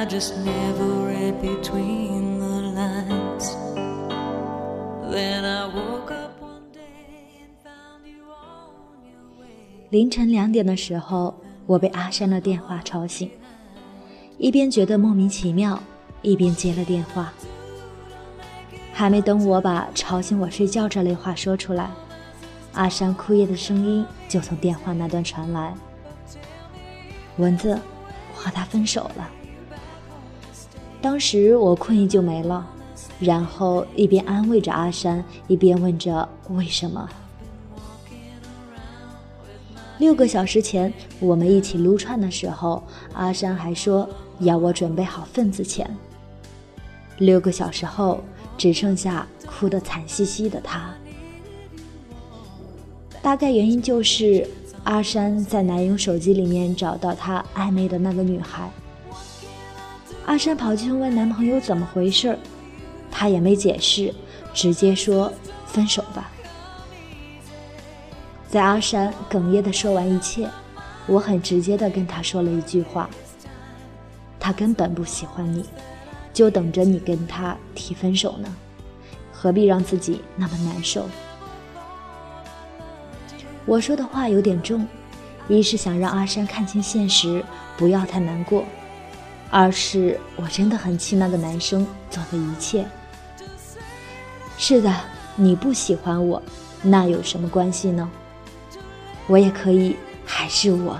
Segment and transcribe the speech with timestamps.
[0.00, 3.54] I just never read between the lines.
[5.12, 9.52] Then I woke up one day and found you on your way.
[9.90, 11.34] 凌晨两点的时候，
[11.66, 13.30] 我被阿山的电话吵醒，
[14.38, 15.78] 一边觉得莫名其妙，
[16.22, 17.30] 一边接了电话。
[18.94, 21.90] 还没等我把“吵醒我睡觉”这类话说出来，
[22.72, 25.74] 阿山哭咽的声音就从电话那端传来
[27.36, 27.78] ：“蚊子，
[28.34, 29.28] 我和他分手了。”
[31.02, 32.66] 当时我困意就没了，
[33.18, 37.08] 然后一边安慰着阿山，一边问着为什么。
[39.98, 42.82] 六个小时前我们一起撸串的时候，
[43.14, 44.08] 阿山还说
[44.40, 45.88] 要我准备好份子钱。
[47.18, 48.22] 六个小时后，
[48.56, 50.90] 只剩下哭得惨兮兮的他。
[53.22, 54.46] 大概原因就是
[54.84, 58.70] 阿山在男友手机里面找到他暧昧的那个女孩。
[60.30, 62.38] 阿山跑去问男朋友怎么回事
[63.10, 64.14] 他也没解释，
[64.54, 65.32] 直接说
[65.66, 66.30] 分手吧。
[68.48, 70.48] 在阿山哽咽的说完一切，
[71.08, 73.10] 我很直接的跟他说了一句话：
[74.38, 75.64] 他根本不喜欢你，
[76.32, 78.48] 就等着你跟他提分手呢，
[79.32, 81.08] 何必让自己那么难受？
[83.66, 84.86] 我说的话有点重，
[85.48, 87.44] 一是想让阿山看清现实，
[87.76, 88.64] 不要太难过。
[89.50, 92.86] 二是我真的很气那个男生做的一切。
[94.56, 94.94] 是的，
[95.34, 96.40] 你不喜欢我，
[96.82, 98.08] 那有什么关系呢？
[99.26, 100.98] 我也可以还是我。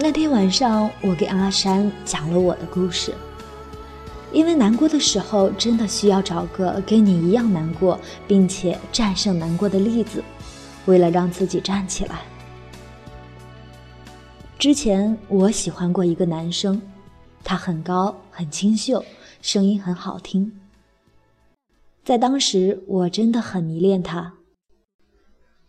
[0.00, 3.12] 那天晚上，我给阿山讲了我的故事。
[4.32, 10.22] 因为难过的时候，真的需要找个跟你一样难过，并且战胜难过的例子，
[10.86, 12.20] 为了让自己站起来。
[14.56, 16.80] 之前我喜欢过一个男生，
[17.42, 19.04] 他很高，很清秀，
[19.42, 20.60] 声音很好听。
[22.04, 24.34] 在当时，我真的很迷恋他，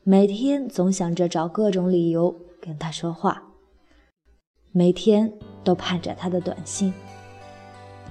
[0.03, 3.41] 每天总想着找各种理由跟他说话。
[4.71, 5.31] 每天
[5.63, 6.93] 都盼着他的短信，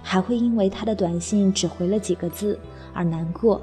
[0.03, 2.59] 还会因为他的短信只回了几个字
[2.93, 3.63] 而难过，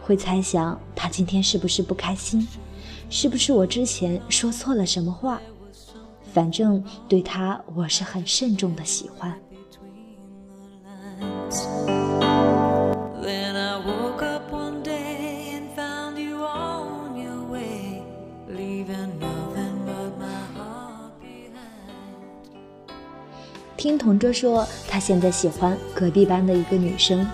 [0.00, 2.46] 会猜想他今天是不是不开心，
[3.10, 5.40] 是不是我之前说错了什么话。
[6.32, 9.38] 反正对他我是很慎重的喜欢。
[23.82, 27.28] 听同桌说，他现在喜欢隔壁班的一个女生，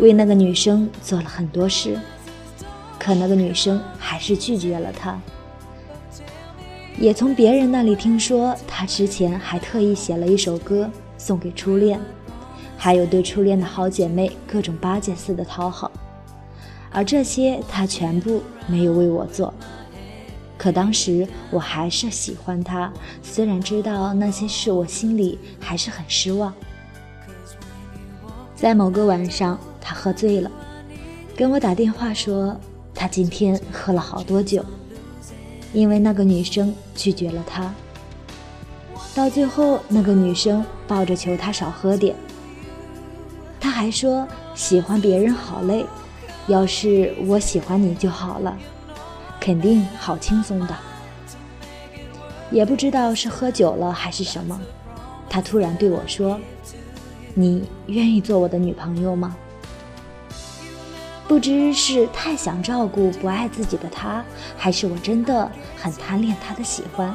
[0.00, 1.96] 为那个女生做了很多事，
[2.98, 5.16] 可那个女生还是拒绝了他。
[6.98, 12.00] 也从别人那里听说，他之前还特意写了一首歌送给初恋，
[12.76, 15.88] 还有对初恋的好姐妹各种巴结似的讨好，
[16.90, 19.54] 而这些他全部没有为我做。
[20.56, 22.92] 可当时我还是喜欢他，
[23.22, 26.54] 虽然知道那些事，我心里还是很失望。
[28.54, 30.50] 在某个晚上，他喝醉了，
[31.36, 32.56] 跟我打电话说
[32.94, 34.64] 他今天喝了好多酒，
[35.72, 37.74] 因为那个女生拒绝了他。
[39.14, 42.16] 到最后，那个女生抱着求他少喝点。
[43.60, 45.84] 他还说喜欢别人好累，
[46.46, 48.56] 要是我喜欢你就好了。
[49.44, 50.74] 肯定好轻松的，
[52.50, 54.58] 也不知道是喝酒了还是什么，
[55.28, 56.40] 他突然对我说
[57.36, 59.36] ：“你愿意做我的女朋友吗？”
[61.28, 64.24] 不知是太想照顾不爱自己的他，
[64.56, 67.14] 还是我真的很贪恋他的喜欢，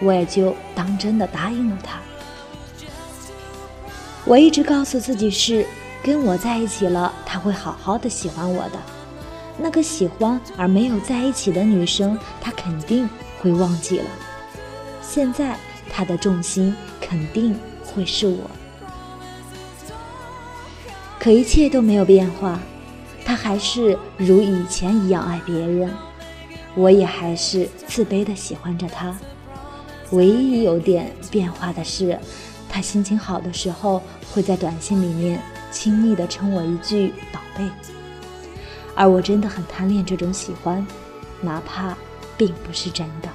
[0.00, 1.98] 我也就当真的答应了他。
[4.24, 5.66] 我一直告诉自己是
[6.00, 8.78] 跟我在一起了，他会好好的喜欢我的。
[9.56, 13.08] 那个喜欢而没有在一起的女生，她肯定
[13.40, 14.06] 会忘记了。
[15.00, 15.56] 现在
[15.88, 18.50] 她的重心肯定会是我，
[21.20, 22.58] 可一切都没有变化，
[23.24, 25.90] 她还是如以前一样爱别人，
[26.74, 29.16] 我也还是自卑的喜欢着她。
[30.10, 32.18] 唯一有点变化的是，
[32.68, 34.02] 她心情好的时候
[34.32, 35.40] 会在短信里面
[35.70, 37.64] 亲昵的称我一句“宝贝”。
[38.96, 40.86] 而我真的很贪恋这种喜欢，
[41.40, 41.96] 哪怕
[42.36, 43.28] 并不是真的。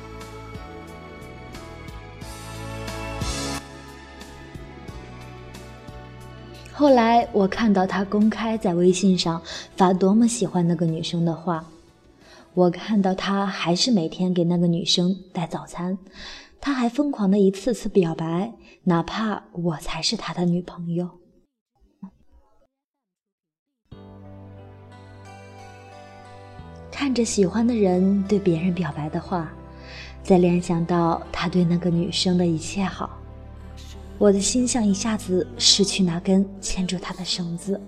[6.71, 9.41] 后来我看到他公开在微信上
[9.75, 11.65] 发多么喜欢那个女生的话，
[12.53, 15.97] 我看到他还是每天给那个女生带早餐，
[16.61, 18.53] 他还疯狂的一次次表白，
[18.85, 21.09] 哪怕我才是他的女朋友。
[27.09, 29.51] 看着喜欢的人对别人表白的话，
[30.21, 33.17] 再联想到他对那个女生的一切好。
[34.19, 37.81] 我的心像一下子失去那根牵住他的绳子，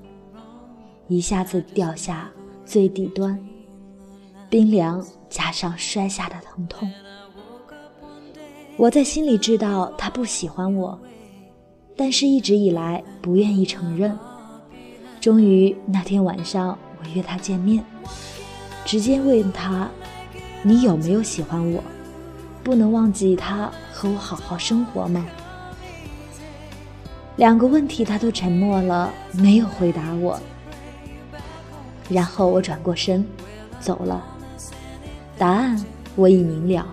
[1.07, 2.31] 一下子掉下
[2.65, 3.39] 最底端，
[4.49, 6.91] 冰凉加上摔下的疼痛。
[8.75, 10.99] 我在心里知道他不喜欢我，
[11.95, 14.17] 但是一直以来不愿意承认。
[15.19, 17.85] 终于那天晚上，我约他见面，
[18.85, 19.89] 直接问他
[20.63, 21.81] ：“你有没有喜欢我？
[22.63, 25.25] 不能忘记他和我好好生活吗？”
[27.37, 30.39] 两个问题，他都沉默了，没有回答我。
[32.09, 33.25] 然后我转过身，
[33.79, 34.21] 走了。
[35.37, 35.81] 答案
[36.15, 36.85] 我已明了。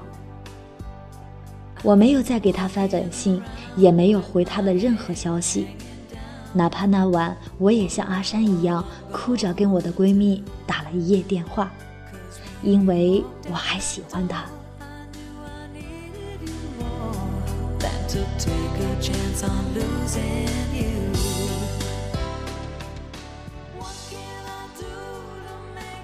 [1.82, 3.42] 我没有再给他发短信，
[3.76, 5.66] 也没有回他的任何消息。
[6.58, 11.70] 哪怕那晚，我也像阿山一样，哭着跟我的闺蜜打了一夜电话，
[12.64, 14.44] 因为我还喜欢他。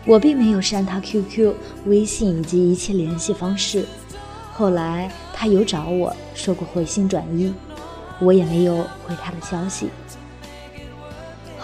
[0.07, 1.53] 我并没有删他 QQ、
[1.87, 3.85] 微信以及一切联系方式。
[4.53, 7.53] 后来他有找我说过回心转意，
[8.21, 9.89] 我也没有回他的消息。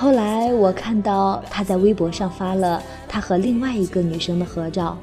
[0.01, 4.97] 后来我看到他在微博上发了他和另外一个女生的合照，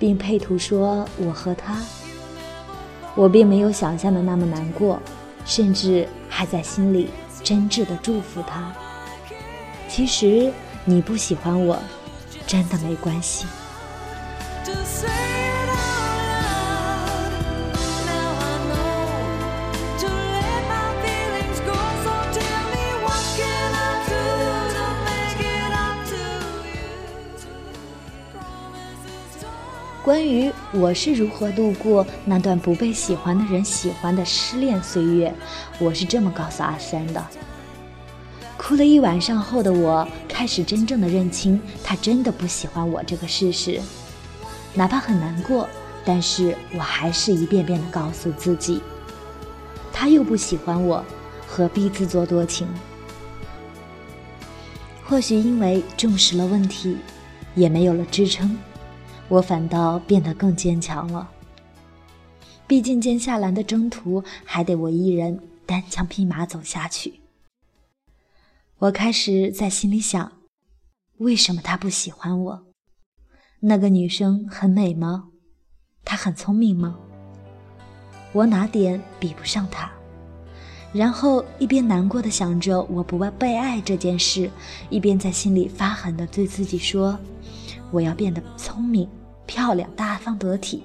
[0.00, 1.80] 并配图说我和他。
[3.14, 5.00] 我并没有想象的那么难过，
[5.44, 7.08] 甚至还在心里
[7.44, 8.72] 真挚的祝福他。
[9.88, 10.52] 其实
[10.84, 11.78] 你不喜欢我。
[12.48, 13.46] 真的没关系。
[30.06, 35.34] 关于我是如何度过那段不被喜欢的人喜欢的失恋岁月，
[35.80, 37.26] 我是这么告诉阿三的。
[38.56, 43.80] 哭了一晚上后的我，开始真正的认清他真的不喜欢我这个事实。
[44.74, 45.68] 哪怕很难过，
[46.04, 48.80] 但是我还是一遍遍的告诉自己，
[49.92, 51.04] 他又不喜欢我，
[51.48, 52.68] 何必自作多情？
[55.04, 56.96] 或许因为重视了问题，
[57.56, 58.56] 也没有了支撑，
[59.28, 61.30] 我反倒变得更坚强了。
[62.66, 67.20] 毕竟接下来的征途还得我一人单枪匹马走下去。
[68.78, 70.32] 我开始在心里想，
[71.18, 72.66] 为什么他不喜欢我？
[73.60, 75.28] 那个女生很美吗？
[76.04, 76.96] 她很聪明吗？
[78.32, 79.90] 我哪点比不上她？
[80.92, 84.50] 然后一边难过的想着我不被爱这件事，
[84.90, 87.18] 一边在心里发狠的对自己说：
[87.90, 89.08] 我要变得聪明、
[89.46, 90.82] 漂亮、大方得体，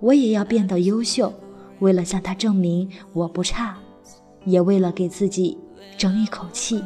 [0.00, 1.32] 我也要变得优秀，
[1.80, 3.76] 为了向他证明我不差，
[4.44, 5.58] 也为了给自己。
[5.96, 6.82] 争一口气。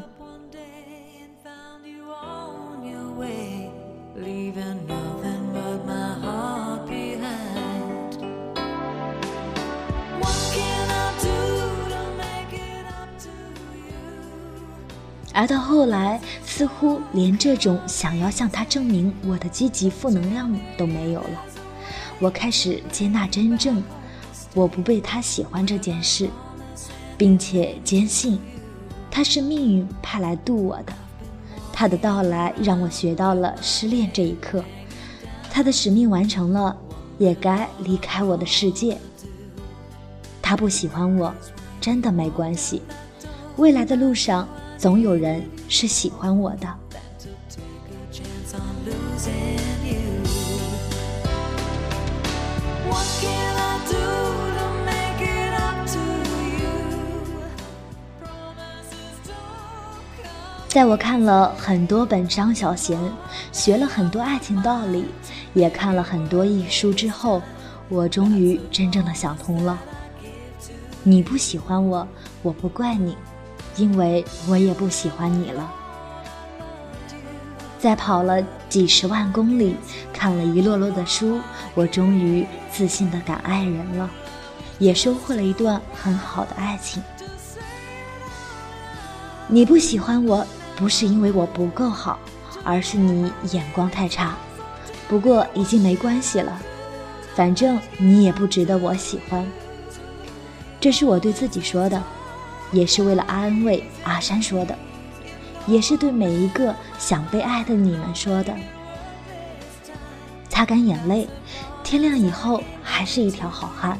[15.35, 16.21] 而到后来，
[16.59, 21.45] 似乎连这种想要向他证明我的积极负能量都没有了。
[22.19, 23.81] 我开始接纳真正
[24.55, 26.29] 我不被他喜欢这件事，
[27.17, 28.41] 并且坚信。
[29.09, 30.93] 他是命运派来渡我的，
[31.73, 34.65] 他的到来让我学到了失恋这一刻，
[35.53, 36.77] 他的使命完成了，
[37.19, 38.99] 也该离开我的世界。
[40.43, 41.33] 他不喜欢我，
[41.81, 42.83] 真的没关系，
[43.59, 44.49] 未来的路上
[44.79, 46.69] 总有人是喜欢我的。
[60.69, 62.97] 在我看了很多本张小娴，
[63.51, 65.07] 学了很多爱情道理，
[65.55, 67.43] 也看了很多艺书之后，
[67.89, 69.77] 我终于真正的想通了。
[71.03, 72.07] 你不喜欢我，
[72.43, 73.17] 我不怪你，
[73.79, 75.73] 因为我也不喜欢你了。
[77.79, 79.77] 在跑了几十万公里，
[80.13, 81.41] 看了一摞摞的书，
[81.75, 84.11] 我终于自信的敢爱人了，
[84.79, 87.01] 也收获了一段很好的爱情。
[89.47, 90.45] 你不喜欢我，
[90.77, 92.19] 不是因为我不够好，
[92.65, 94.37] 而是你眼光太差。
[95.07, 96.61] 不过已经没关系了，
[97.35, 99.47] 反正你也不值得我喜欢。
[100.81, 102.03] 这是我对自己说的，
[102.73, 104.77] 也是为了安慰阿山说的，
[105.67, 108.55] 也是对每一个想被爱的你们说的。
[110.49, 111.29] 擦干眼泪，
[111.85, 113.99] 天亮以后还是一条好汉，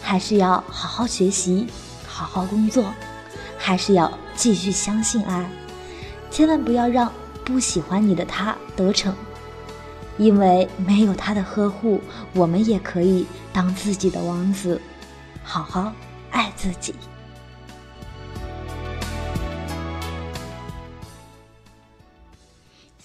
[0.00, 1.66] 还是要好好学习，
[2.06, 2.84] 好好工作，
[3.58, 4.12] 还是要。
[4.38, 5.50] 继续相信爱，
[6.30, 7.12] 千万不要让
[7.44, 9.12] 不喜欢你的他得逞，
[10.16, 12.00] 因为没有他的呵护，
[12.34, 14.80] 我们也可以当自己的王子，
[15.42, 15.92] 好好
[16.30, 16.94] 爱自己。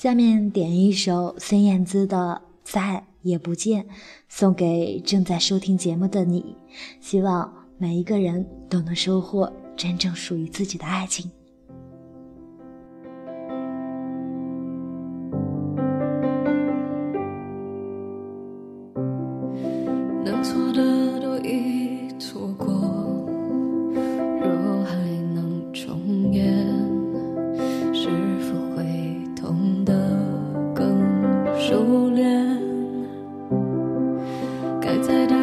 [0.03, 3.83] 下面点一首孙燕姿的《再也不见》，
[4.27, 6.57] 送给正在收听节目的你，
[6.99, 9.49] 希望每一个人都能收获。
[9.77, 11.31] 真正属于自己的爱情。
[34.93, 35.42] 还在等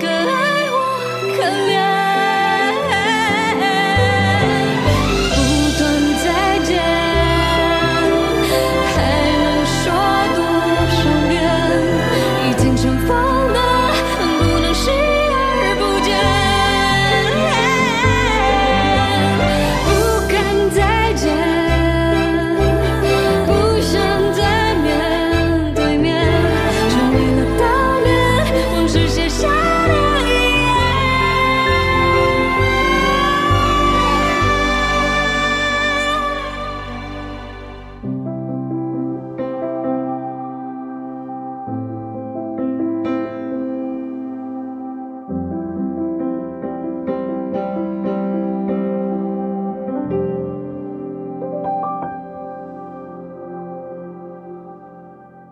[0.00, 0.35] 见，没